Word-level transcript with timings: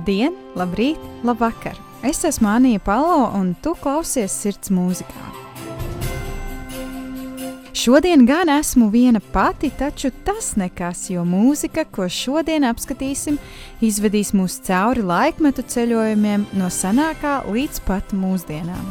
Labdien, 0.00 0.32
labrīt, 0.56 0.96
labvakar! 1.28 1.76
Es 2.00 2.22
esmu 2.24 2.48
Anija 2.48 2.80
Palo, 2.80 3.26
un 3.36 3.50
tu 3.60 3.74
klausies 3.76 4.32
sirds 4.32 4.70
mūzikā. 4.72 5.26
Šodien 7.76 8.22
gan 8.24 8.48
esmu 8.48 8.86
viena 8.94 9.20
pati, 9.20 9.68
taču 9.68 10.08
tas 10.24 10.54
nekas, 10.56 11.02
jo 11.12 11.20
mūzika, 11.28 11.84
ko 11.84 12.06
šodien 12.08 12.64
apskatīsim, 12.64 13.36
izvedīs 13.84 14.32
mūs 14.32 14.56
cauri 14.64 15.04
laikmetu 15.04 15.66
ceļojumiem 15.68 16.46
no 16.56 16.70
senākā 16.72 17.34
līdz 17.50 17.82
pat 17.84 18.14
mūsdienām. 18.16 18.86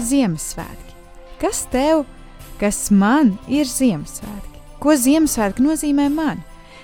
Ziemassvētki. 0.00 0.96
Kas 1.42 1.66
tev, 1.74 2.06
kas 2.62 2.88
man 2.88 3.34
ir 3.44 3.68
Ziemassvētki? 3.68 4.64
Ko 4.80 4.96
Ziemassvētki 4.96 5.68
nozīmē 5.68 6.08
man? 6.16 6.40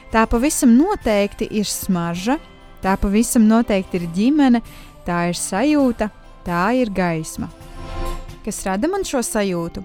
Tā 0.09 0.25
pavisam 0.25 0.73
noteikti 0.79 1.51
ir 1.53 1.69
smarža, 1.69 2.39
tā 2.81 2.95
pavisam 3.01 3.45
noteikti 3.49 4.01
ir 4.01 4.07
ģimene, 4.17 4.63
tā 5.05 5.27
ir 5.29 5.37
sajūta, 5.37 6.09
tā 6.47 6.63
ir 6.81 6.93
gaisma. 6.97 7.51
Kas 8.45 8.63
rada 8.65 8.89
man 8.89 9.05
šo 9.05 9.21
sajūtu? 9.21 9.83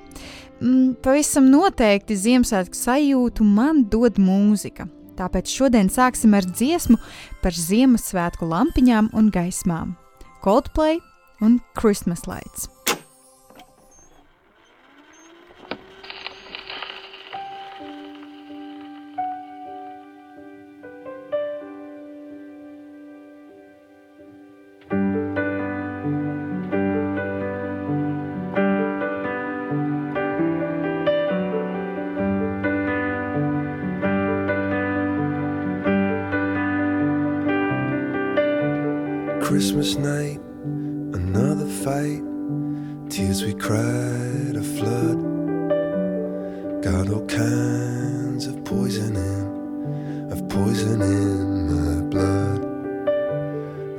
Mm, 0.63 0.93
pavisam 1.03 1.49
noteikti 1.51 2.15
Ziemassvētku 2.15 2.77
sajūtu 2.77 3.43
man 3.43 3.83
dod 3.91 4.15
mūzika. 4.21 4.87
Tāpēc 5.19 5.51
šodien 5.51 5.91
sāksim 5.91 6.33
ar 6.37 6.47
dziesmu 6.47 6.95
par 7.43 7.57
Ziemassvētku 7.57 8.47
lampiņām 8.47 9.11
un 9.13 9.27
gaismām. 9.33 9.97
Coldplay 10.45 11.01
un 11.43 11.59
Christmas 11.75 12.23
lights. 12.29 12.72
Christmas 39.43 39.95
night, 39.97 40.39
another 41.13 41.67
fight. 41.67 42.23
Tears 43.09 43.43
we 43.43 43.53
cried, 43.53 44.55
a 44.55 44.63
flood. 44.63 45.19
Got 46.81 47.09
all 47.09 47.25
kinds 47.27 48.47
of 48.47 48.63
poison 48.63 49.17
in, 49.17 50.31
of 50.31 50.47
poison 50.47 51.01
in 51.01 51.67
my 51.67 52.01
blood. 52.07 52.61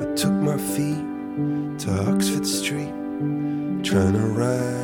I 0.00 0.14
took 0.14 0.32
my 0.32 0.56
feet 0.56 1.04
to 1.80 2.10
Oxford 2.10 2.46
Street, 2.46 2.94
trying 3.84 4.14
to 4.14 4.26
right 4.40 4.83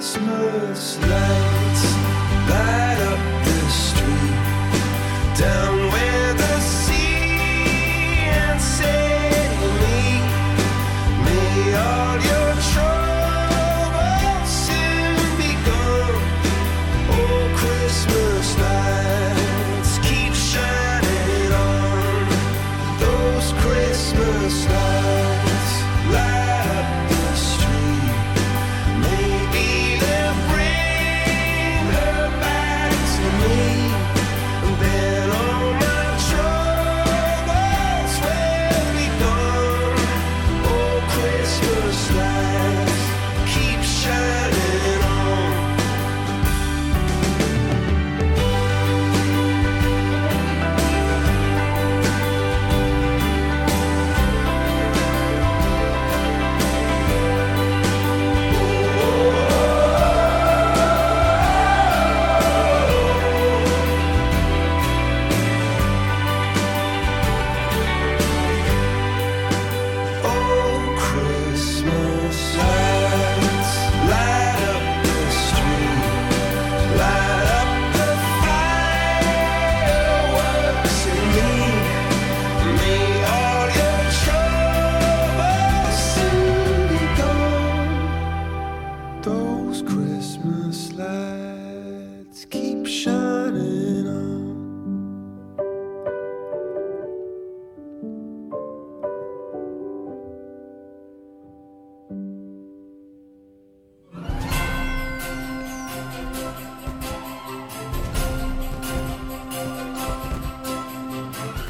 Christmas 0.00 0.96
lights 1.02 2.09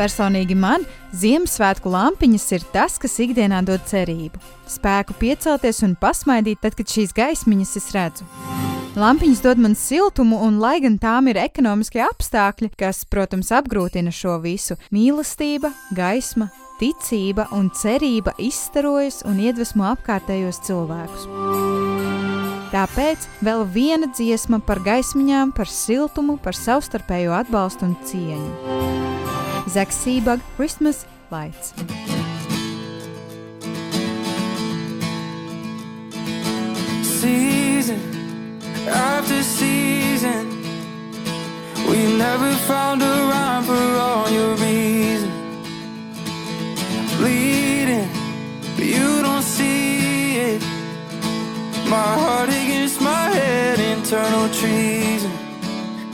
Personīgi 0.01 0.57
man 0.57 0.87
Ziemassvētku 1.13 1.91
lampiņas 1.93 2.47
ir 2.57 2.63
tas, 2.73 2.95
kas 3.03 3.19
ikdienā 3.21 3.59
dod 3.67 3.83
cerību, 3.91 4.41
spēku 4.71 5.17
piecelties 5.21 5.83
un 5.85 5.97
pasmaidīt, 6.01 6.63
tad, 6.63 6.77
kad 6.79 6.89
šīs 6.89 7.13
gaismiņas 7.17 7.77
es 7.77 7.89
redzu. 7.93 8.29
Lampiņas 8.97 9.43
dod 9.45 9.61
man 9.61 9.77
siltumu, 9.79 10.39
un 10.47 10.57
lai 10.63 10.79
gan 10.83 10.97
tām 10.99 11.29
ir 11.31 11.39
ekonomiskie 11.43 12.01
apstākļi, 12.07 12.73
kas, 12.81 13.05
protams, 13.13 13.53
apgrūtina 13.55 14.11
šo 14.15 14.39
visu, 14.43 14.79
mīlestība, 14.95 15.71
gaisma, 15.95 16.49
ticība 16.81 17.51
un 17.55 17.69
cerība 17.77 18.33
izstarojas 18.41 19.21
un 19.29 19.39
iedvesmo 19.45 19.85
apkārtējos 19.93 20.63
cilvēkus. 20.67 21.29
Tāpēc 22.71 23.29
vēl 23.45 23.67
viena 23.75 24.09
dziesma 24.15 24.63
par 24.65 24.81
gaismiņām, 24.87 25.53
par 25.53 25.69
siltumu, 25.69 26.39
par 26.41 26.57
savstarpējo 26.57 27.37
atbalstu 27.43 27.91
un 27.91 27.99
cieņu. 28.07 29.01
Zaks 29.69 29.97
Sībag, 29.97 30.41
Christmas 30.57 31.07
Lights. 31.31 31.75
season 37.21 38.01
after 38.89 39.43
season. 39.43 40.45
We 41.89 41.99
never 42.17 42.51
found 42.71 43.03
a 43.03 43.15
rhyme 43.31 43.65
for 43.65 43.87
all 44.07 44.31
your 44.31 44.55
reasons. 44.57 45.33
Bleeding, 47.19 48.09
but 48.77 48.87
you 48.97 49.23
don't 49.23 49.43
see 49.43 50.37
it. 50.39 50.63
My 51.89 52.11
heart 52.23 52.49
against 52.49 53.01
my 53.01 53.27
head, 53.39 53.79
internal 53.79 54.49
treason. 54.61 55.33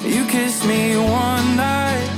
You 0.02 0.24
kissed 0.26 0.64
me 0.66 0.96
one 0.96 1.46
night, 1.56 2.08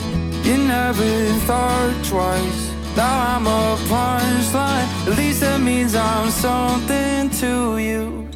you 0.49 0.56
never 0.56 1.05
thought 1.45 1.93
twice. 2.05 2.73
Now 2.97 3.37
I'm 3.37 3.47
a 3.47 3.77
punchline, 3.85 4.89
at 5.06 5.15
least 5.19 5.41
that 5.41 5.61
means 5.61 5.95
I'm 5.95 6.31
something 6.31 7.29
to 7.43 7.77
you. 7.77 8.27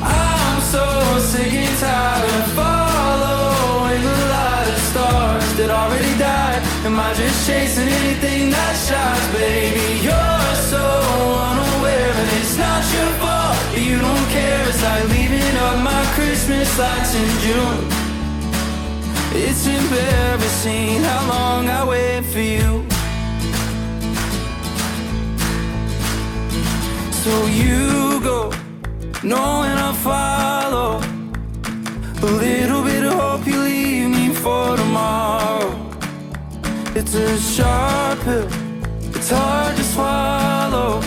I'm 0.00 0.60
so 0.62 0.84
sick 1.20 1.52
and 1.52 1.78
tired 1.78 2.24
of 2.40 2.48
following 2.56 4.00
the 4.00 4.18
light 4.32 4.68
of 4.72 4.80
stars 4.90 5.48
that 5.58 5.70
already 5.70 6.14
died. 6.16 6.62
Am 6.88 6.98
I 6.98 7.12
just 7.12 7.46
chasing 7.46 7.88
anything 8.00 8.48
that 8.48 8.74
shines, 8.88 9.28
baby? 9.36 10.08
You're 10.08 10.54
so 10.72 10.84
unaware, 11.52 12.12
and 12.16 12.30
it's 12.40 12.56
not 12.56 12.80
your 12.96 13.12
fault. 13.20 13.56
You 13.76 14.00
don't 14.00 14.26
care. 14.32 14.64
It's 14.72 14.82
like 14.82 15.04
leaving 15.12 15.56
up 15.68 15.84
my 15.84 16.02
Christmas 16.16 16.68
lights 16.78 17.12
in 17.14 17.28
June. 17.44 18.07
It's 19.34 19.66
embarrassing 19.66 21.02
how 21.02 21.28
long 21.28 21.68
I 21.68 21.84
wait 21.86 22.24
for 22.24 22.40
you. 22.40 22.86
So 27.12 27.46
you 27.46 28.20
go 28.20 28.50
knowing 29.22 29.76
I'll 29.86 29.92
follow. 29.92 31.00
A 32.20 32.26
little 32.26 32.82
bit 32.82 33.04
of 33.04 33.12
hope 33.12 33.46
you 33.46 33.60
leave 33.60 34.10
me 34.10 34.30
for 34.34 34.76
tomorrow. 34.76 35.72
It's 36.94 37.14
a 37.14 37.38
sharp 37.38 38.18
pill, 38.20 38.48
it's 39.14 39.30
hard 39.30 39.76
to 39.76 39.84
swallow. 39.84 41.00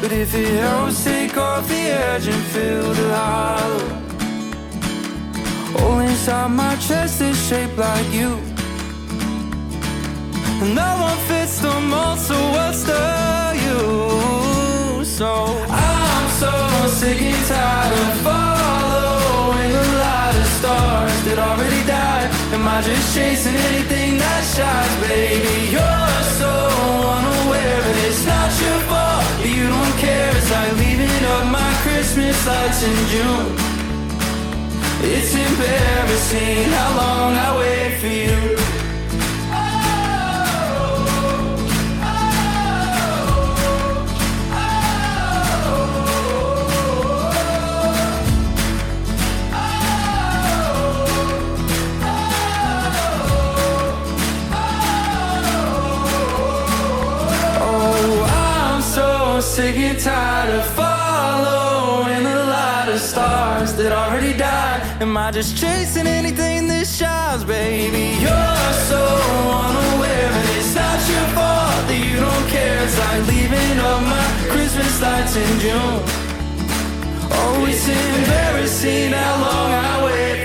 But 0.00 0.12
if 0.12 0.34
it 0.34 0.60
helps, 0.60 1.04
take 1.04 1.36
off 1.38 1.66
the 1.68 1.74
edge 1.74 2.26
and 2.26 2.42
fill 2.52 2.92
the 2.92 3.14
hollow. 3.14 4.05
All 5.78 6.00
inside 6.00 6.50
my 6.50 6.74
chest 6.76 7.20
is 7.20 7.36
shaped 7.48 7.76
like 7.76 8.08
you. 8.12 8.38
And 10.62 10.74
no 10.74 10.90
one 11.06 11.18
fits 11.28 11.58
the 11.60 11.80
mold, 11.80 12.18
so 12.18 12.38
what's 12.56 12.82
the 12.84 13.04
use? 13.74 15.08
So 15.16 15.32
I'm 15.68 16.28
so 16.40 16.52
sick 16.88 17.20
and 17.20 17.46
tired 17.46 17.92
of 17.92 18.14
following 18.26 19.70
the 19.72 19.86
light 20.00 20.36
of 20.42 20.48
stars 20.58 21.18
that 21.26 21.38
already 21.38 21.82
died. 21.86 22.28
Am 22.54 22.66
I 22.66 22.80
just 22.82 23.14
chasing 23.14 23.54
anything 23.54 24.18
that 24.18 24.42
shines, 24.54 24.96
baby? 25.04 25.72
You're 25.76 26.22
so 26.40 26.52
unaware, 27.16 27.80
but 27.84 27.96
it's 28.08 28.24
not 28.24 28.50
your 28.64 28.80
fault. 28.88 29.24
You 29.44 29.68
don't 29.68 29.96
care. 29.98 30.30
It's 30.36 30.50
like 30.50 30.72
leaving 30.80 31.24
up 31.34 31.44
my 31.52 31.70
Christmas 31.84 32.36
lights 32.46 32.82
in 32.82 32.96
June. 33.12 33.75
It's 35.08 35.32
embarrassing 35.34 36.68
how 36.70 36.96
long 36.96 37.34
I 37.34 37.58
wait 37.58 38.00
for 38.00 38.06
you. 38.08 38.56
Oh, 57.60 58.72
I'm 58.72 58.82
so 58.82 59.40
sick 59.40 59.76
and 59.76 59.98
tired 60.00 60.50
of 60.58 60.75
Am 64.98 65.14
I 65.14 65.30
just 65.30 65.58
chasing 65.58 66.06
anything 66.06 66.68
that 66.68 66.86
shines, 66.86 67.44
baby? 67.44 68.16
You're 68.18 68.72
so 68.88 68.96
unaware, 68.96 70.30
and 70.32 70.48
it's 70.56 70.74
not 70.74 70.98
your 71.12 71.26
fault 71.36 71.84
that 71.88 72.00
you 72.00 72.16
don't 72.16 72.48
care. 72.48 72.82
It's 72.82 72.98
like 72.98 73.26
leaving 73.28 73.78
up 73.78 74.00
my 74.00 74.26
Christmas 74.48 75.02
lights 75.02 75.36
in 75.36 75.60
June. 75.60 76.00
Oh, 77.28 77.66
it's 77.68 77.86
embarrassing 77.86 79.12
how 79.12 79.34
long 79.44 79.70
I 79.70 80.04
wait 80.06 80.35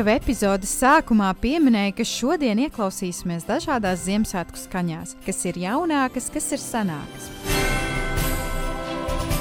Jau 0.00 0.06
epizodes 0.08 0.70
sākumā 0.80 1.26
pieminēja, 1.42 1.92
ka 1.98 2.04
šodien 2.08 2.56
ieklausīsimies 2.62 3.42
dažādās 3.44 4.06
Ziemassvētku 4.06 4.56
skaņās, 4.56 5.10
kas 5.26 5.42
ir 5.44 5.58
jaunākas, 5.60 6.30
kas 6.32 6.46
ir 6.56 6.62
senākas. 6.62 7.26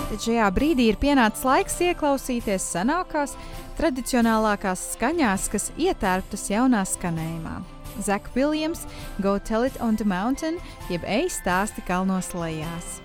Tad 0.09 0.17
šajā 0.25 0.49
brīdī 0.57 0.89
ir 0.91 0.99
pienācis 0.99 1.47
laiks 1.47 1.79
ieklausīties 1.87 2.67
senākās, 2.75 3.37
tradicionālākās 3.79 4.83
skaņās, 4.97 5.47
kas 5.55 5.71
ietērptas 5.79 6.49
jaunā 6.51 6.83
skanējumā. 6.91 7.61
Zak 8.03 8.27
Viljams, 8.35 8.83
Go 9.23 9.39
Tell 9.39 9.63
It 9.63 9.79
on 9.79 9.95
the 9.95 10.03
Mountain, 10.03 10.59
jeb 10.91 11.07
ej 11.07 11.31
stāsti 11.39 11.87
kalnos 11.87 12.35
lejās. 12.35 12.99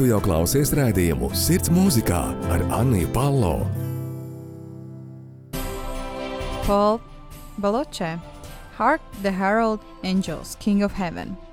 Tu 0.00 0.06
jau 0.08 0.16
klausies 0.24 0.70
raidījumu 0.72 1.28
Sirds 1.36 1.68
mūzikā 1.76 2.20
ar 2.54 2.62
Anniju 2.72 3.10
Palo. 3.12 3.66
Paul 6.64 7.02
Baloche, 7.60 8.14
Hark 8.78 9.04
the 9.20 9.30
Herald 9.30 9.84
Angels, 10.02 10.56
King 10.58 10.82
of 10.82 10.96
Heaven– 10.96 11.36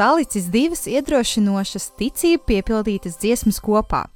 salicis 0.00 0.48
divas 0.48 0.86
iedrošinošas, 0.88 1.90
ticību 2.00 2.46
piepildītas 2.48 3.18
dziesmas 3.20 3.58
kopā, 3.60 4.06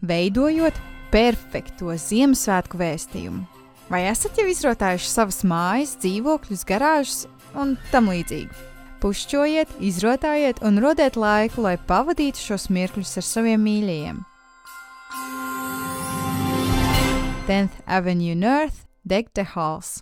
veidojot 0.00 0.78
perfekto 1.12 1.92
Ziemassvētku 1.92 2.80
vēstījumu. 2.80 3.44
Vai 3.92 4.06
esat 4.08 4.40
jau 4.40 4.46
izrotājuši 4.50 5.10
savas 5.12 5.42
mājas, 5.46 5.92
dzīvokļus, 6.02 6.64
garāžas 6.66 7.20
un 7.54 7.76
tam 7.92 8.08
līdzīgi? 8.14 8.64
Pušķojiet, 9.04 9.76
izrotājiet 9.84 10.64
un 10.64 10.80
rodiet 10.82 11.20
laiku, 11.20 11.66
lai 11.68 11.76
pavadītu 11.76 12.40
šos 12.40 12.70
mirkļus 12.72 13.18
ar 13.20 13.28
saviem 13.28 13.62
mīļajiem. 13.68 14.24
10th 17.46 17.84
Avenue 17.86 18.34
North, 18.34 18.86
Degte 19.04 19.44
Halls. 19.52 19.98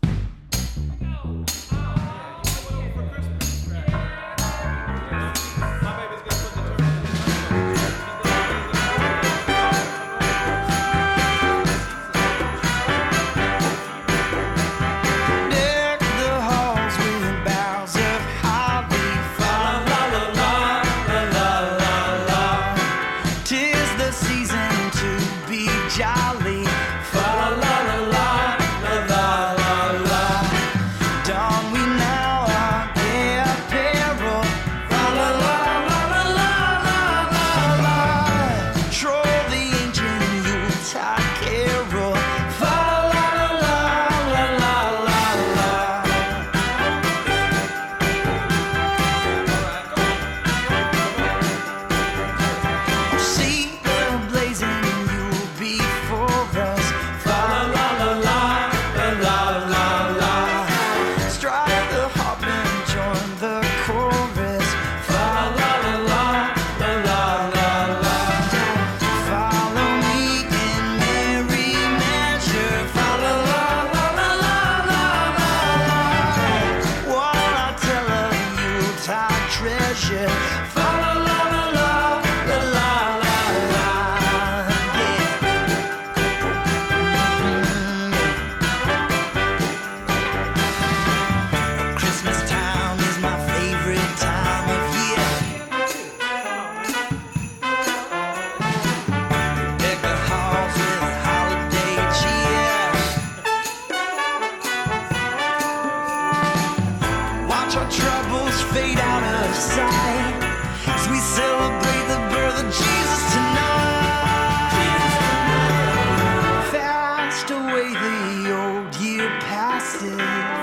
good. 120.11 120.54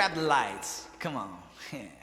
Grab 0.00 0.14
the 0.14 0.22
lights. 0.22 0.88
Come 0.98 1.18
on. 1.18 1.28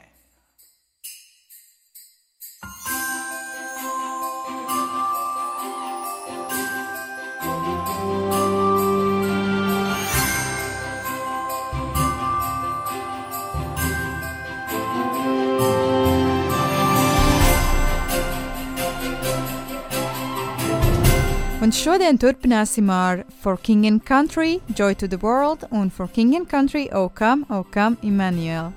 Un 21.68 21.72
šodien 21.76 22.16
turpināsim 22.16 22.88
ar 22.88 23.26
For 23.42 23.58
King 23.60 23.84
and 23.84 24.00
Country, 24.00 24.62
Joy 24.74 24.94
to 24.94 25.06
the 25.06 25.18
World 25.20 25.66
un 25.70 25.90
For 25.90 26.08
King 26.08 26.34
and 26.34 26.48
Country, 26.48 26.88
O 26.92 27.10
Come, 27.10 27.44
O 27.50 27.62
Come, 27.62 27.98
Emmanuel. 28.02 28.72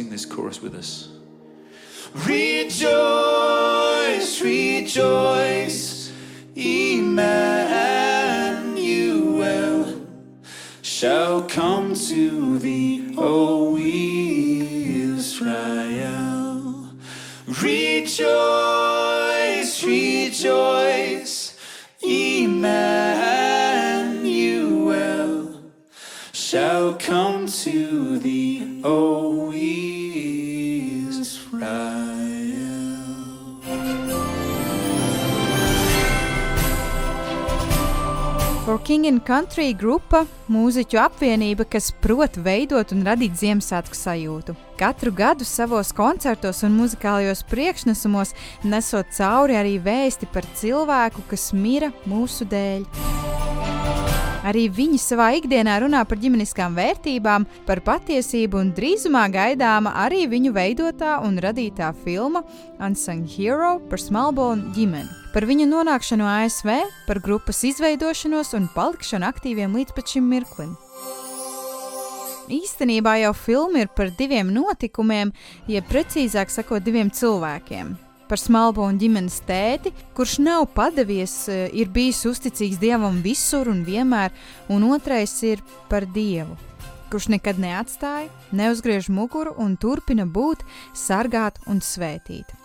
Sing 0.00 0.08
this 0.08 0.24
chorus 0.24 0.62
with 0.62 0.74
us. 0.74 1.10
Rejoice, 2.26 2.80
rejoice, 4.40 6.10
Emmanuel 6.56 7.20
shall 10.80 11.42
come 11.42 11.94
to 11.94 12.58
thee, 12.58 13.14
O 13.18 13.76
Israel. 13.76 14.19
King 38.90 39.06
and 39.06 39.22
Country 39.22 39.70
grupa- 39.78 40.24
mūziķu 40.50 40.98
apvienība, 40.98 41.62
kas 41.70 41.92
prot 42.02 42.34
veidot 42.42 42.90
un 42.90 43.04
radīt 43.06 43.36
Ziemassvētku 43.38 43.94
sajūtu. 43.94 44.56
Katru 44.76 45.12
gadu 45.14 45.46
savos 45.46 45.92
koncertos 45.94 46.64
un 46.66 46.74
muzikālajos 46.74 47.44
priekšnesumos 47.46 48.34
nesot 48.64 49.06
cauri 49.14 49.54
arī 49.54 49.76
vēsti 49.78 50.26
par 50.32 50.42
cilvēku, 50.42 51.22
kas 51.30 51.52
mira 51.52 51.92
mūsu 52.04 52.42
dēļ. 52.50 52.82
Arī 54.42 54.66
viņi 54.66 54.98
savā 54.98 55.38
ikdienā 55.38 55.78
runā 55.86 56.02
par 56.08 56.18
ģimeniskām 56.18 56.74
vērtībām, 56.74 57.46
par 57.66 57.78
patiesību 57.86 58.58
un 58.58 58.72
drīzumā 58.72 59.30
gaidāma 59.30 59.94
arī 60.02 60.26
viņu 60.26 60.50
veidotā 60.50 61.22
un 61.22 61.38
radītā 61.38 61.94
filma 61.94 62.42
Unsung 62.80 63.24
Hero 63.38 63.78
par 63.88 64.02
Smalbonu 64.02 64.74
ģimeni. 64.74 65.19
Par 65.30 65.44
viņu 65.46 65.68
nonākšanu 65.70 66.26
ASV, 66.26 66.72
par 67.06 67.20
grupas 67.22 67.60
izveidošanos 67.62 68.50
un 68.58 68.64
palikšanu 68.74 69.28
aktīviem 69.28 69.76
līdz 69.78 69.94
pat 69.94 70.10
šim 70.10 70.26
mirklim. 70.26 70.72
Īstenībā 72.50 73.12
jau 73.20 73.30
filma 73.38 73.84
ir 73.84 73.92
par 73.94 74.10
diviem 74.18 74.50
notikumiem, 74.50 75.30
jeb 75.70 75.86
precīzāk 75.86 76.50
sakot, 76.50 76.82
diviem 76.82 77.12
cilvēkiem. 77.14 77.92
Par 78.26 78.42
smalbonu 78.42 78.98
ģimenes 78.98 79.38
tēti, 79.46 79.92
kurš 80.18 80.40
nav 80.42 80.66
padavies, 80.74 81.44
ir 81.50 81.92
bijis 81.94 82.24
uzticīgs 82.26 82.82
dievam 82.82 83.22
visur 83.22 83.70
un 83.70 83.84
vienmēr, 83.86 84.34
un 84.66 84.88
otrais 84.90 85.34
ir 85.46 85.62
par 85.90 86.08
dievu, 86.10 86.58
kurš 87.10 87.30
nekad 87.36 87.62
neatstāja, 87.62 88.26
neuzgriež 88.50 89.12
muguru 89.14 89.54
un 89.62 89.78
turpina 89.78 90.26
būt, 90.26 90.66
sargāt 90.90 91.62
un 91.70 91.78
svētīt. 91.78 92.59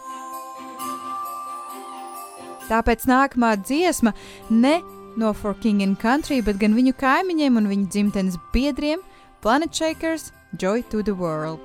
Tāpēc 2.70 3.06
nākamā 3.10 3.56
dziesma 3.62 4.14
ne 4.50 4.82
no 5.18 5.34
For 5.34 5.54
King 5.54 5.82
and 5.84 6.00
Country, 6.00 6.42
bet 6.42 6.60
gan 6.60 6.76
viņu 6.76 6.96
kaimiņiem 7.00 7.58
un 7.62 7.70
viņu 7.70 7.88
dzimtenes 7.92 8.40
biedriem- 8.54 9.00
Planet 9.42 9.72
Shakers, 9.74 10.32
Joy 10.58 10.82
to 10.90 11.04
the 11.04 11.14
World. 11.14 11.60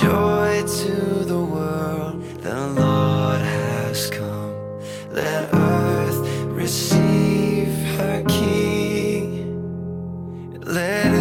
Joy 0.00 0.64
to 0.64 1.24
the 1.24 1.38
world, 1.38 2.22
the 2.40 2.66
Lord 2.68 3.40
has 3.40 4.10
come. 4.10 4.54
Let 5.10 5.52
earth 5.52 6.26
receive 6.48 7.68
her 7.98 8.24
King. 8.26 9.44
Let 10.64 11.12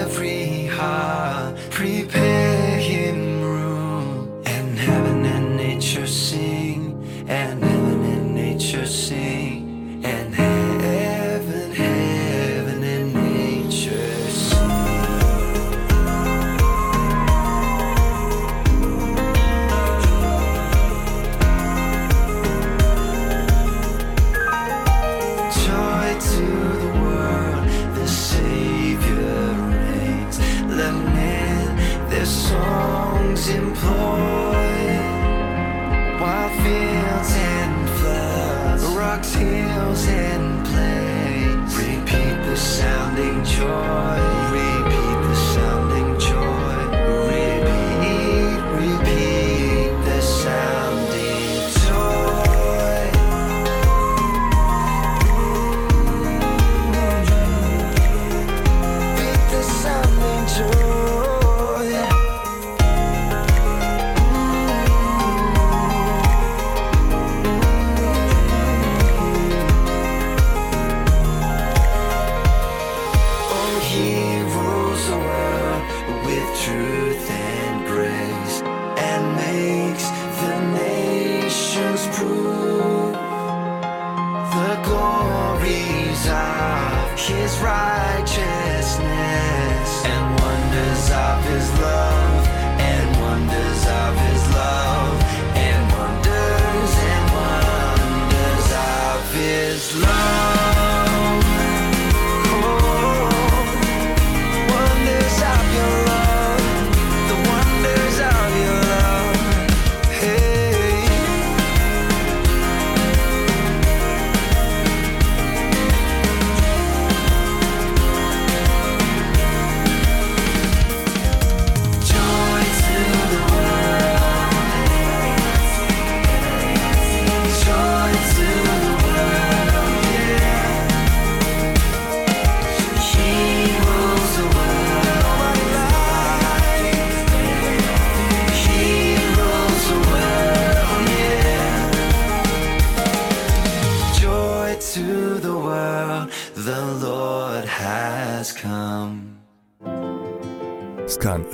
every 0.00 0.66
heart 0.66 1.56
prepare 1.70 2.78
him 2.78 3.42
room. 3.42 4.42
And 4.46 4.78
heaven 4.78 5.24
and 5.26 5.56
nature 5.56 6.06
sing, 6.06 6.96
and 7.28 7.75
See. 8.86 9.25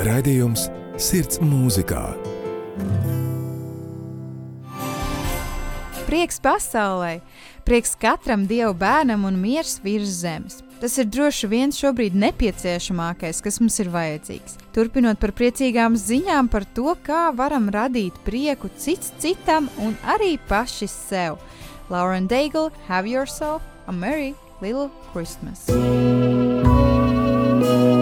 Raidījums 0.06 0.68
Sirds 1.00 1.40
mūzikā. 1.42 2.02
Prieks 6.06 6.40
pasaulē, 6.44 7.20
prieks 7.64 7.94
katram 7.96 8.44
dievu 8.50 8.74
bērnam 8.76 9.24
un 9.24 9.38
miers 9.40 9.78
virs 9.84 10.20
zemes. 10.20 10.60
Tas 10.82 10.98
ir 10.98 11.06
droši 11.06 11.46
vien 11.46 11.70
šobrīd 11.72 12.16
nepieciešamākais, 12.18 13.38
kas 13.44 13.60
mums 13.62 13.78
ir 13.80 13.88
vajadzīgs. 13.94 14.58
Turpinot 14.74 15.20
par 15.22 15.30
priecīgām 15.38 15.94
ziņām 15.96 16.50
par 16.50 16.66
to, 16.74 16.96
kā 17.06 17.30
varam 17.38 17.70
radīt 17.70 18.18
prieku 18.26 18.68
cits 18.76 19.14
citam 19.22 19.70
un 19.78 19.94
arī 20.02 20.34
paši 20.50 20.90
sev. 20.90 21.38
Lauren 21.88 22.26
Daigle, 22.26 22.72
have 22.88 23.06
yourself 23.06 23.62
a 23.86 23.92
merry 23.92 24.34
little 24.60 24.90
Christmas! 25.12 25.68
Have 27.62 28.01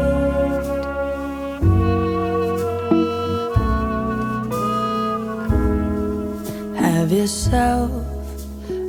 Yourself 7.11 7.91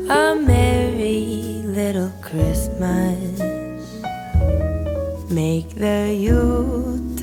a 0.09 0.37
merry 0.37 1.61
little 1.65 2.13
Christmas. 2.21 3.41
Make 5.29 5.75
the 5.75 6.15
Yuletide 6.17 7.19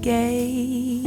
gay. 0.00 1.03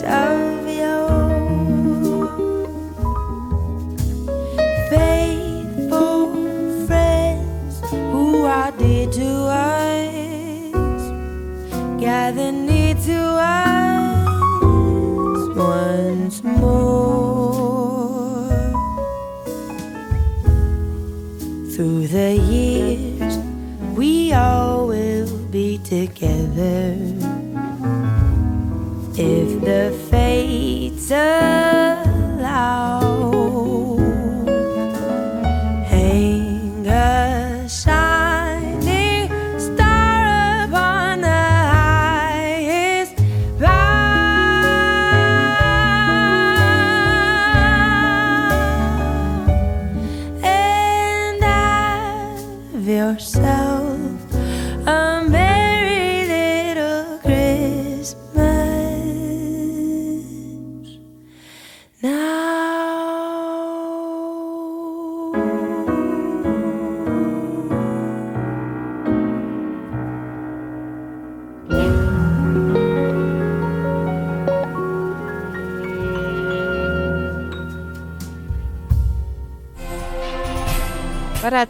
So 0.00 0.47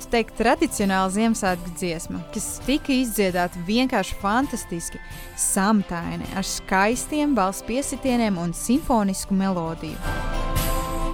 varētu 0.08 0.16
teikt, 0.16 0.38
tradicionāla 0.38 1.10
Ziemassvētku 1.12 1.74
dziesma, 1.76 2.20
kas 2.32 2.60
tika 2.64 2.92
izdziedāta 2.92 3.58
vienkārši 3.66 4.16
fantastiski, 4.20 4.98
samtaini, 5.36 6.24
ar 6.34 6.44
skaistiem 6.44 7.34
balss 7.34 7.62
piesitieniem 7.62 8.38
un 8.38 8.52
simfonisku 8.52 9.34
melodiju. 9.34 9.96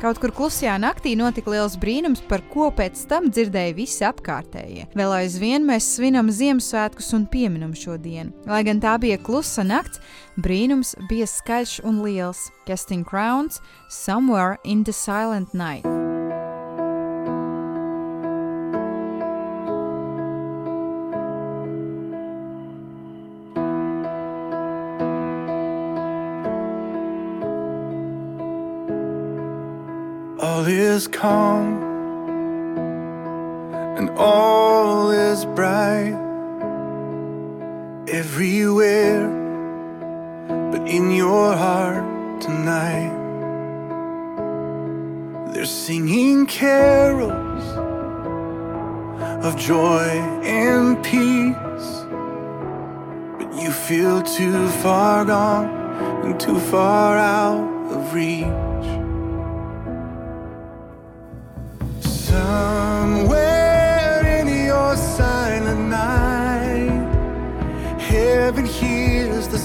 Kaut 0.04 0.18
kur 0.20 0.30
klusajā 0.36 0.76
naktī 0.76 1.14
notika 1.16 1.50
liels 1.50 1.78
brīnums, 1.80 2.20
par 2.28 2.42
ko 2.52 2.68
pēc 2.70 3.06
tam 3.08 3.30
dzirdēja 3.30 3.74
visi 3.74 4.04
apkārtējie. 4.04 4.90
Vēl 4.92 5.14
aizvien 5.16 5.64
mēs 5.64 5.94
svinam 5.96 6.28
Ziemassvētkus 6.28 7.14
un 7.16 7.24
pieminam 7.24 7.72
šo 7.72 7.96
dienu. 7.96 8.34
Lai 8.44 8.60
gan 8.68 8.82
tā 8.84 8.98
bija 9.00 9.16
klusa 9.16 9.64
nakts, 9.64 10.02
brīnums 10.36 10.92
bija 11.08 11.24
skaļš 11.24 11.80
un 11.88 12.04
liels. 12.04 12.50
Casting 12.68 13.04
Crowns, 13.04 13.60
Somewhere 13.88 14.58
in 14.64 14.84
the 14.84 14.92
Silent 14.92 15.54
Night. 15.54 16.03
All 30.54 30.66
is 30.66 31.08
calm 31.08 31.82
and 33.98 34.08
all 34.10 35.10
is 35.10 35.44
bright 35.46 36.14
everywhere, 38.06 39.26
but 40.70 40.86
in 40.86 41.10
your 41.10 41.56
heart 41.56 42.40
tonight. 42.40 43.12
They're 45.52 45.66
singing 45.66 46.46
carols 46.46 47.66
of 49.44 49.56
joy 49.56 50.08
and 50.44 51.02
peace, 51.02 51.88
but 53.38 53.60
you 53.60 53.72
feel 53.72 54.22
too 54.22 54.68
far 54.84 55.24
gone 55.24 55.66
and 56.24 56.38
too 56.38 56.60
far 56.60 57.18
out 57.18 57.90
of 57.90 58.14
reach. 58.14 58.63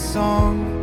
Song. 0.10 0.79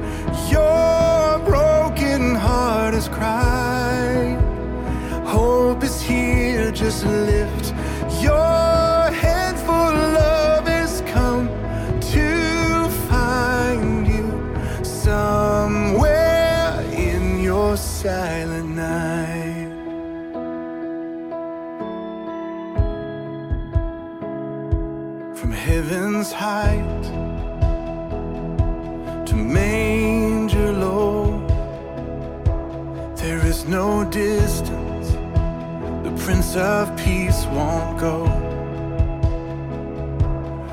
Of 36.56 36.96
Peace 36.96 37.44
won't 37.46 37.98
go. 37.98 38.24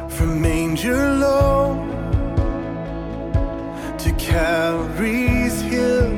From 0.10 0.42
manger 0.42 1.14
low 1.16 1.76
to 3.98 4.12
Calvary's 4.14 5.62
hill. 5.62 6.12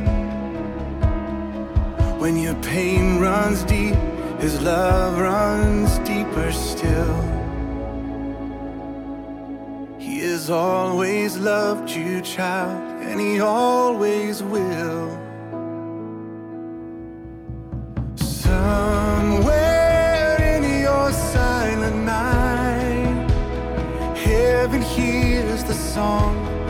When 2.20 2.38
your 2.38 2.56
pain 2.56 3.20
runs 3.20 3.64
deep, 3.64 3.96
his 4.40 4.62
love 4.62 5.18
runs 5.18 5.98
deeper 6.00 6.52
still. 6.52 7.16
He 9.98 10.20
has 10.20 10.50
always 10.50 11.38
loved 11.38 11.90
you, 11.90 12.22
child, 12.22 12.82
and 13.02 13.20
he 13.20 13.40
always 13.40 14.44
will. 14.44 14.75
Heaven 24.66 24.82
hears 24.82 25.64
the 25.64 25.76
song. 25.76 26.65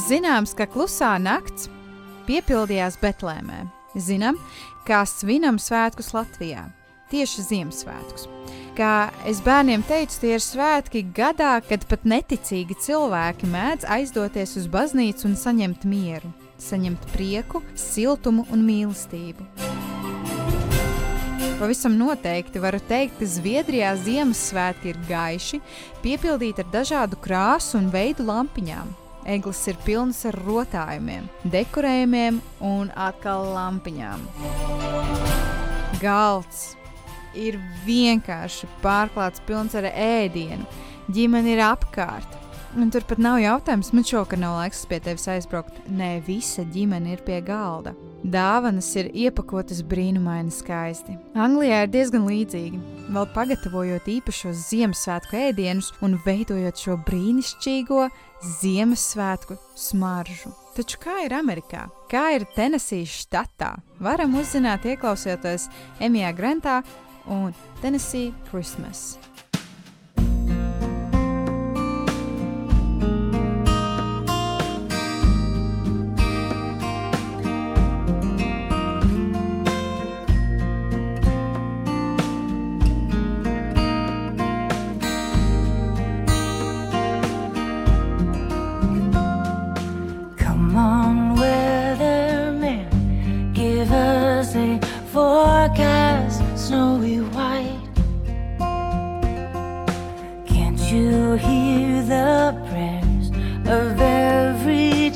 Mums 0.00 0.08
zināms, 0.08 0.52
ka 0.56 0.64
klusā 0.64 1.10
nakts 1.20 1.66
piepildījās 2.24 2.94
Betlēmē. 3.02 3.58
Zinām, 4.00 4.38
kā 4.88 5.02
svinam 5.04 5.58
svētkus 5.60 6.14
Latvijā. 6.16 6.62
Tieši 7.12 7.42
Ziemassvētkus. 7.44 8.24
Kā 8.78 9.10
es 9.28 9.42
bērniem 9.44 9.84
teicu, 9.84 10.22
tie 10.22 10.30
ir 10.38 10.40
svētki 10.40 11.02
gadā, 11.12 11.58
kad 11.68 11.84
pat 11.90 12.06
neticīgi 12.08 12.78
cilvēki 12.80 13.50
mēdz 13.52 13.84
aizdoties 13.98 14.56
uz 14.62 14.70
baznīcu 14.72 15.28
un 15.28 15.36
saņemt 15.36 15.84
mieru, 15.84 16.32
saņemt 16.56 17.04
prieku, 17.12 17.60
siltumu 17.76 18.46
un 18.56 18.64
mīlestību. 18.70 19.50
Pavisam 21.60 22.00
noteikti 22.00 22.64
varu 22.64 22.80
teikt, 22.88 23.20
ka 23.20 23.28
Zviedrijā 23.28 23.92
Ziemassvētki 24.00 24.94
ir 24.94 25.04
gaiši, 25.12 25.60
piepildīti 26.00 26.64
ar 26.64 26.74
dažādu 26.78 27.20
krāsu 27.20 27.76
un 27.82 27.92
veidu 27.92 28.24
lampiņām. 28.32 28.96
Eglis 29.28 29.60
ir 29.68 29.76
pilnas 29.84 30.22
ar 30.28 30.36
rotājumiem, 30.46 31.26
dekorējumiem 31.52 32.40
un 32.64 32.90
atkal 32.96 33.50
lampiņām. 33.54 34.22
Galds 36.00 36.70
ir 37.36 37.58
vienkārši 37.84 38.68
pārklāts 38.84 39.42
pilns 39.46 39.76
ar 39.76 39.90
ēdienu, 39.90 40.64
ģimene 41.12 41.52
ir 41.54 41.64
apkārt. 41.68 42.38
Un 42.78 42.92
turpat 42.94 43.18
nav 43.18 43.40
jautājums, 43.42 43.90
man 43.92 44.06
šokā 44.06 44.38
nav 44.38 44.56
laiks 44.60 44.84
pie 44.88 45.00
tevis 45.02 45.26
aizbraukt. 45.28 45.82
Nē, 45.90 46.20
visa 46.26 46.64
ģimene 46.64 47.16
ir 47.16 47.24
pie 47.26 47.40
galda. 47.42 47.96
Dāvanas 48.20 48.88
ir 49.00 49.08
iepakotas 49.16 49.80
brīnumaini 49.88 50.52
skaisti. 50.52 51.14
Anglijā 51.32 51.84
ir 51.86 51.92
diezgan 51.92 52.26
līdzīgi. 52.28 52.80
Vēl 53.10 53.28
pagatavojot 53.34 54.10
īpašos 54.12 54.66
Ziemassvētku 54.68 55.38
ēdienus 55.40 55.88
un 56.04 56.18
veidojot 56.26 56.84
šo 56.84 56.98
brīnišķīgo 57.08 58.08
Ziemassvētku 58.60 59.56
smaržu. 59.76 60.52
Taču 60.76 61.00
kā 61.02 61.16
ir 61.24 61.36
Amerikā? 61.36 61.88
Kā 62.12 62.28
ir 62.36 62.44
Tenesijas 62.56 63.16
štatā? 63.24 63.74
Varam 64.00 64.36
uzzināt, 64.40 64.84
ieklausoties 64.88 65.70
Emijā 66.00 66.34
Grantā 66.36 66.80
un 67.28 67.52
Tennessee 67.80 68.34
Christmas. 68.50 69.19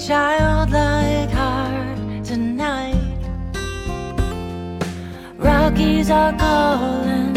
childlike 0.07 1.31
heart 1.31 2.25
tonight. 2.25 2.95
Rockies 5.39 6.11
are 6.11 6.37
calling, 6.37 7.33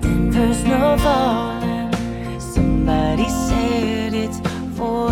Denver's 0.00 0.64
no 0.64 0.96
falling. 0.98 2.40
Somebody 2.40 3.28
said 3.28 4.14
it's 4.14 4.40
for. 4.76 5.09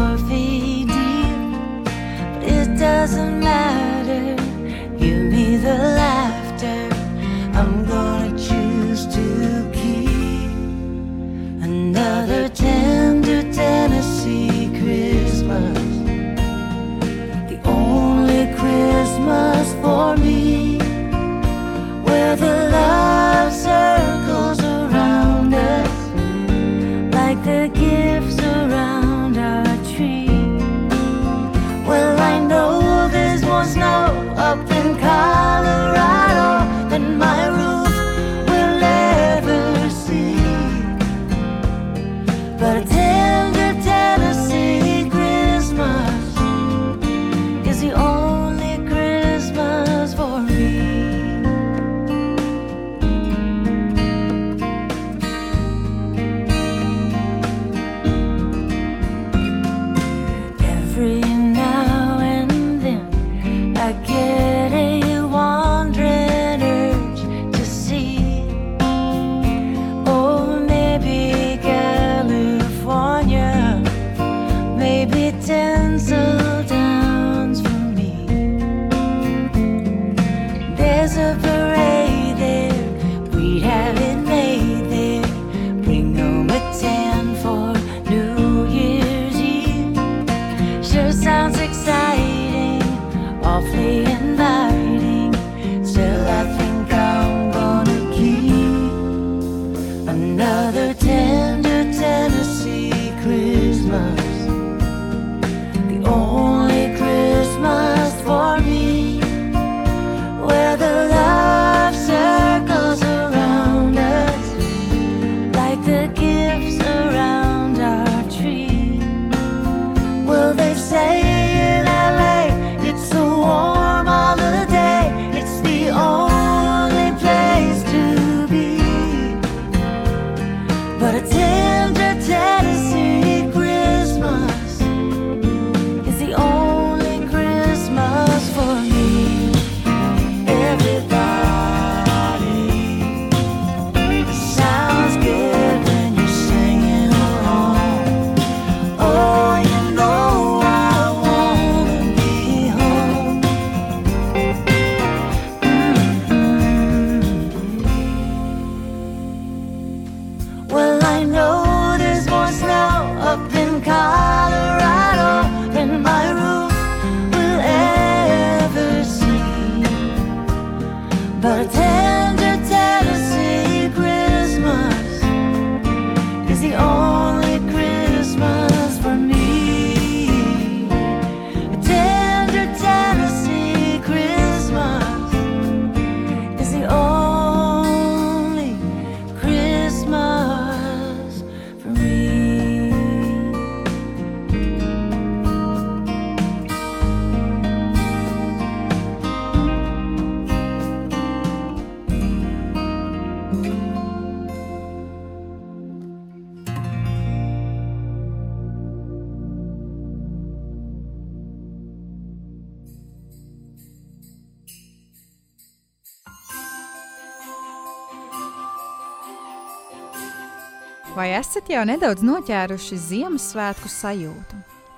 Vai 221.39 221.45
esat 221.47 221.69
jau 221.71 221.85
nedaudz 221.87 222.25
noķēruši 222.27 222.97
Ziemassvētku 222.99 223.87
sajūtu? 223.87 224.57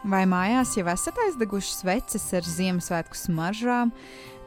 Vai 0.09 0.23
mājās 0.25 0.71
jau 0.79 0.87
esat 0.89 1.19
aizdeguši 1.27 1.75
sveces 1.75 2.23
ar 2.39 2.47
Ziemassvētku 2.49 3.19
smaržām, 3.21 3.91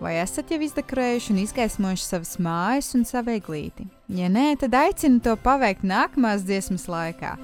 vai 0.02 0.16
esat 0.24 0.50
jau 0.50 0.58
izdekorējuši 0.66 1.30
un 1.36 1.44
izgaismojuši 1.44 2.08
savas 2.08 2.32
mājas 2.42 2.90
un 2.98 3.06
savu 3.06 3.36
eglīti? 3.36 3.86
Ja 4.10 4.32
nē, 4.34 4.56
tad 4.64 4.74
aicinu 4.80 5.22
to 5.22 5.36
paveikt 5.46 5.86
nākamās 5.86 6.42
dziesmas 6.50 6.88
laikā. 6.90 7.36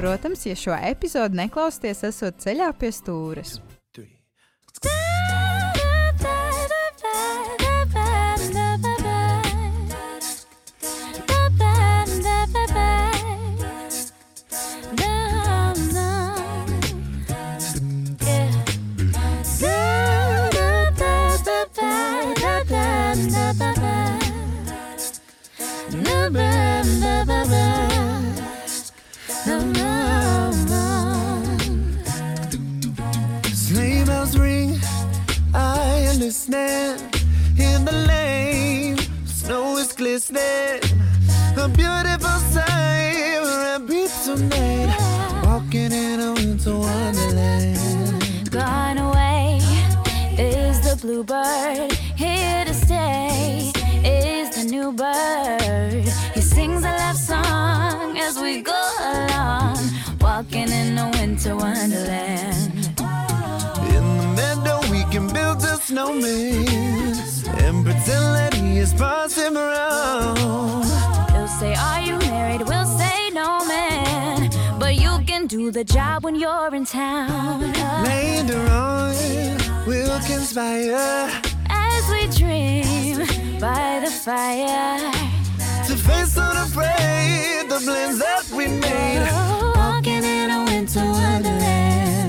Protams, 0.00 0.48
ja 0.48 0.56
šo 0.56 0.80
epizodu 0.80 1.36
neklausties, 1.42 2.00
esot 2.08 2.40
ceļā 2.40 2.72
pie 2.80 2.94
stūres. 2.96 3.58
Is. 40.36 40.92
A 41.56 41.68
beautiful 41.68 42.38
sight, 42.52 43.38
we're 43.42 43.64
happy 43.70 44.06
tonight. 44.24 45.42
Walking 45.44 45.92
in 45.92 46.20
a 46.20 46.32
winter 46.32 46.76
wonderland. 46.76 48.50
Gone 48.50 48.98
away 48.98 49.60
is 50.38 50.80
the 50.80 50.96
bluebird. 51.00 51.92
Here 52.16 52.64
to 52.64 52.74
stay 52.74 53.72
is 54.04 54.56
the 54.56 54.64
new 54.70 54.92
bird. 54.92 56.04
He 56.34 56.40
sings 56.40 56.84
a 56.84 56.92
love 57.02 57.16
song 57.16 58.18
as 58.18 58.38
we 58.38 58.62
go 58.62 58.82
along, 59.00 59.78
walking 60.20 60.70
in 60.70 60.98
a 60.98 61.10
winter 61.10 61.56
wonderland. 61.56 62.90
In 63.96 64.04
the 64.18 64.34
meadow, 64.36 64.80
we 64.90 65.04
can 65.12 65.28
build 65.32 65.62
a 65.62 65.76
snowman 65.76 67.11
and 67.64 67.84
pretend 67.84 68.26
that 68.38 68.54
he 68.54 68.78
is 68.78 68.92
passing 68.94 69.56
around. 69.56 70.36
He'll 71.32 71.48
say, 71.60 71.74
Are 71.74 72.00
you 72.02 72.18
married? 72.18 72.62
We'll 72.68 72.86
say, 72.98 73.30
No, 73.30 73.64
man. 73.66 74.50
But 74.78 74.96
you 74.96 75.12
can 75.26 75.46
do 75.46 75.70
the 75.70 75.84
job 75.84 76.24
when 76.24 76.34
you're 76.34 76.74
in 76.74 76.84
town. 76.84 77.60
Later 78.04 78.60
on, 78.70 79.14
we'll 79.86 80.20
conspire 80.20 81.30
As 81.70 82.04
we 82.12 82.22
dream 82.38 83.18
by 83.60 84.00
the 84.04 84.10
fire. 84.10 85.12
to 85.86 85.94
face 85.96 86.36
unafraid 86.36 87.70
the 87.70 87.78
plans 87.84 88.18
that 88.18 88.44
we 88.56 88.66
made. 88.66 89.28
Walking 89.76 90.24
in 90.24 90.50
a 90.50 90.64
winter 90.64 91.04
wonderland. 91.04 92.21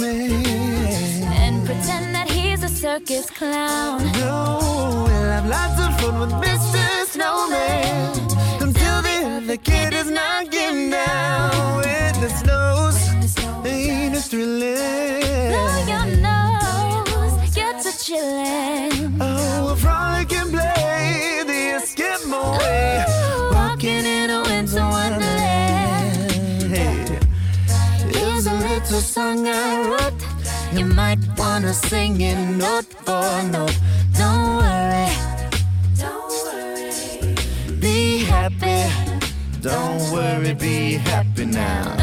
A. 0.00 0.32
And 1.42 1.64
pretend 1.66 2.14
that 2.14 2.30
he's 2.30 2.62
a 2.62 2.68
circus 2.68 3.28
clown. 3.30 4.00
No, 4.12 5.04
we'll 5.06 5.30
have 5.36 5.46
lots 5.46 5.80
of 5.80 6.00
fun 6.00 6.20
with 6.20 6.32
Mr. 6.44 6.71
a 28.94 29.00
song 29.00 29.46
I 29.46 29.88
wrote. 29.88 30.22
You 30.72 30.84
might 30.84 31.18
wanna 31.38 31.72
sing 31.72 32.20
it 32.20 32.36
note 32.36 32.84
for 33.04 33.42
note. 33.50 33.78
Don't 34.18 34.56
worry, 34.58 35.08
Don't 35.96 36.32
worry. 36.44 37.80
be 37.80 38.24
happy. 38.24 38.80
Don't 39.60 40.12
worry, 40.12 40.54
be 40.54 40.94
happy 40.94 41.46
now. 41.46 42.01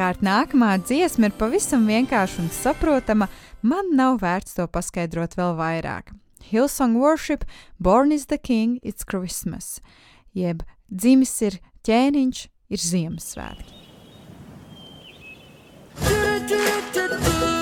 Savukārt 0.00 0.22
nākamā 0.24 0.78
dziesma 0.80 1.28
ir 1.28 1.34
pavisam 1.36 1.82
vienkārša 1.84 2.38
un 2.40 2.46
saprotama. 2.48 3.26
Man 3.60 3.90
nav 3.98 4.22
vērts 4.22 4.56
to 4.56 4.64
paskaidrot 4.64 5.36
vēl 5.36 5.52
vairāk. 5.58 6.14
Hillsong 6.48 6.96
Worship, 6.96 7.44
Born 7.78 8.10
is 8.10 8.24
the 8.32 8.38
King, 8.38 8.80
It's 8.82 9.04
Christmas. 9.04 9.82
Jeb 10.32 10.64
dzimis 10.88 11.36
ir 11.44 11.60
ķēniņš, 11.84 12.48
ir 12.72 12.84
Ziemassvētki. 12.88 13.76
Born 16.00 17.59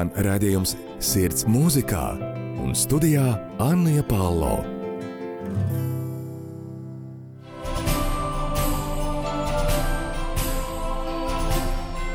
Skan 0.00 0.14
redzējums 0.24 0.70
sirds 1.04 1.44
mūzikā 1.44 2.04
un 2.64 2.70
studijā 2.72 3.34
Anna 3.60 4.00
Palo. 4.08 4.62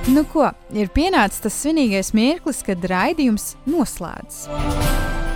Nu 0.10 0.26
ko, 0.34 0.50
ir 0.74 0.90
pienācis 0.98 1.46
tas 1.46 1.62
svinīgais 1.62 2.16
mirklis, 2.18 2.66
kad 2.66 2.90
raidījums 2.90 3.52
noslēdzas. 3.70 4.95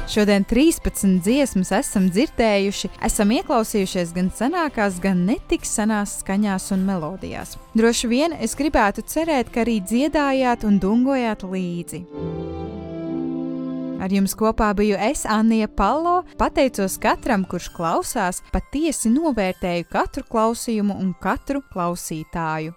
Šodien 0.10 0.42
13 0.42 1.20
dziesmas 1.22 1.70
esam 1.78 2.08
dzirdējuši, 2.10 2.90
esam 3.06 3.30
ieklausījušies 3.36 4.10
gan 4.16 4.32
senākās, 4.34 4.98
gan 5.04 5.22
netik 5.28 5.68
senās 5.70 6.16
skaņās 6.24 6.72
un 6.74 6.88
melodijās. 6.88 7.60
Droši 7.78 8.10
vien 8.10 8.34
es 8.34 8.58
gribētu 8.58 9.06
cerēt, 9.06 9.52
ka 9.54 9.62
arī 9.62 9.78
dziedājāt 9.86 10.66
un 10.66 10.80
dungojāt 10.82 11.46
līdzi. 11.46 12.02
Ar 14.02 14.16
jums 14.16 14.34
kopā 14.34 14.72
biju 14.74 14.98
es, 15.12 15.28
Anija 15.30 15.70
Palo. 15.70 16.24
Pateicos 16.42 16.98
katram, 16.98 17.46
kurš 17.46 17.70
klausās, 17.76 18.42
patiesi 18.50 19.14
novērtēju 19.14 19.92
katru 19.94 20.26
klausījumu 20.26 20.98
un 21.04 21.14
katru 21.22 21.62
klausītāju. 21.70 22.74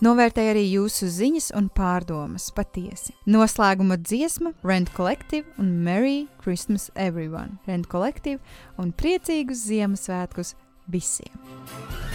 Novērtēju 0.00 0.50
arī 0.54 0.62
jūsu 0.64 1.10
ziņas 1.12 1.50
un 1.58 1.66
pārdomas 1.76 2.46
patiesi. 2.56 3.12
Noslēguma 3.28 3.98
dziesma 4.00 4.54
Rent 4.64 4.88
Collective 4.96 5.44
un 5.60 5.74
Merry 5.84 6.22
Christmas 6.40 6.88
Everyone. 6.96 7.58
Rent 7.68 7.90
Collective 7.92 8.40
un 8.80 8.94
priecīgus 8.96 9.66
Ziemassvētkus 9.68 10.54
visiem! 10.88 12.09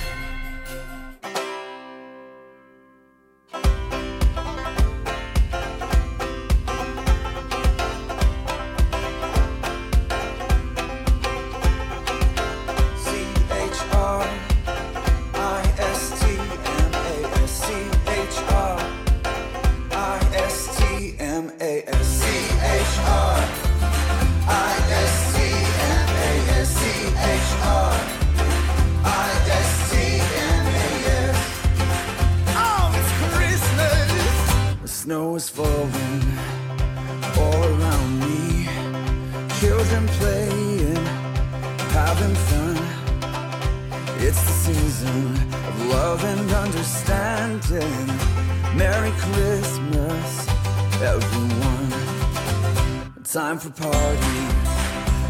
Time 53.55 53.71
for 53.71 53.83
parties 53.83 54.53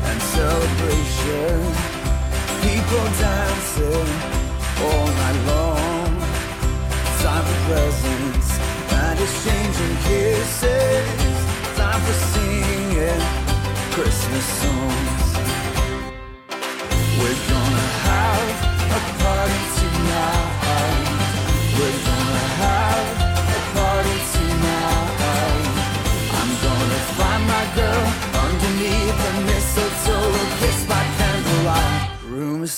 and 0.09 0.19
celebration. 0.34 1.61
People 2.65 3.05
dancing 3.21 4.09
all 4.82 5.07
night 5.21 5.39
long. 5.45 6.09
Time 7.21 7.45
for 7.45 7.59
presents 7.69 8.49
and 8.93 9.19
exchanging 9.19 9.97
kisses. 10.07 11.05
Time 11.78 12.01
for 12.01 12.13
singing 12.34 13.21
Christmas 13.93 14.45
songs. 14.59 15.14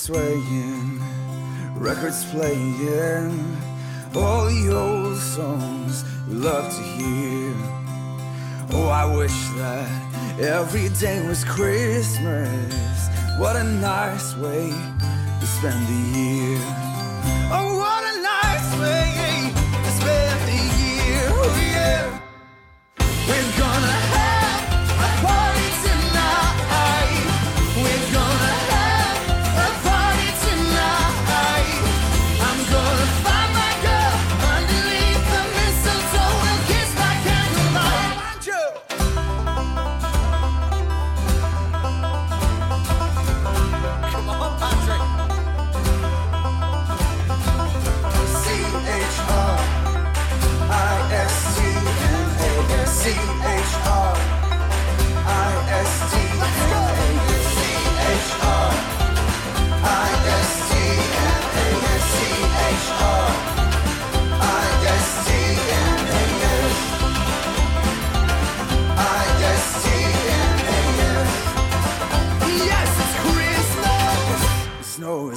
Swaying, 0.08 0.98
records 1.74 2.24
playing. 2.30 3.56
All 4.16 4.46
the 4.46 4.74
old 4.74 5.18
songs 5.18 6.02
we 6.26 6.36
love 6.36 6.64
to 6.64 6.82
hear. 6.96 7.52
Oh, 8.72 8.88
I 8.88 9.04
wish 9.04 9.38
that 9.58 10.40
every 10.40 10.88
day 10.98 11.20
was 11.28 11.44
Christmas. 11.44 13.08
What 13.38 13.56
a 13.56 13.64
nice 13.64 14.34
way 14.36 14.72
to 15.40 15.46
spend 15.46 15.86
the 15.86 16.18
year. 16.18 16.97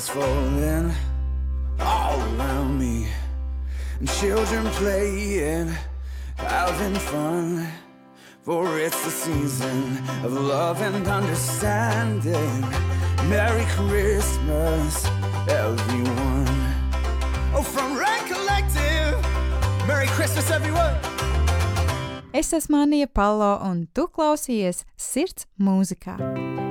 Is 0.02 0.10
falling 0.10 0.91
all 1.80 2.20
around 2.34 2.80
me, 2.80 3.06
and 3.99 4.10
children 4.20 4.66
playing, 4.82 5.70
having 6.38 6.95
fun. 6.95 7.68
For 8.41 8.80
it's 8.80 8.99
the 9.06 9.12
season 9.12 9.97
of 10.26 10.34
love 10.34 10.82
and 10.82 11.08
understanding. 11.08 12.62
Merry 13.30 13.66
Christmas, 13.78 15.06
everyone. 15.47 16.49
Oh, 17.54 17.64
from 17.64 17.95
Red 17.95 18.22
Collective, 18.26 19.14
Merry 19.88 20.08
Christmas, 20.18 20.49
everyone. 20.49 20.95
Es 22.34 22.54
esmu 22.54 22.78
Anija 22.78 23.08
Palo, 23.08 23.60
un 23.62 23.88
tu 23.93 24.08
klausies 24.08 24.86
sirds 24.97 25.45
mūzikā. 25.60 26.70